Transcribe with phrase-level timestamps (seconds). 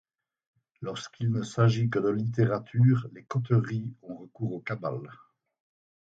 [0.81, 5.11] Lorsqu’il ne s’agit que de littérature, les coteries ont recours aux cabales.